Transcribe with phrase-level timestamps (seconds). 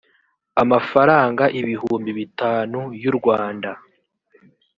[0.63, 3.69] amafaranga ibihumbi bitanu y’u rwanda